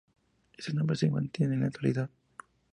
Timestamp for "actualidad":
1.67-2.09